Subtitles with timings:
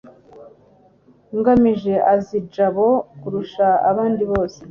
[1.37, 2.87] ngamije azi jabo
[3.19, 4.59] kurusha abandi bose